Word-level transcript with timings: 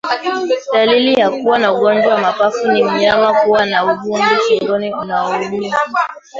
Dalili 0.73 1.13
ya 1.13 1.29
kuwa 1.29 1.59
na 1.59 1.73
ugonjwa 1.73 2.13
wa 2.15 2.21
mapafu 2.21 2.67
ni 2.71 2.83
mnyama 2.83 3.33
kuwa 3.33 3.65
na 3.65 3.85
uvimbe 3.93 4.37
shingoni 4.47 4.93
unaouma 4.93 5.73